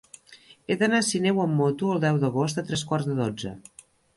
He 0.73 0.77
d'anar 0.81 1.01
a 1.03 1.05
Sineu 1.09 1.43
amb 1.45 1.59
moto 1.63 1.91
el 1.97 2.01
deu 2.07 2.19
d'agost 2.27 2.63
a 2.63 2.67
tres 2.71 2.89
quarts 2.93 3.11
de 3.11 3.19
dotze. 3.25 3.57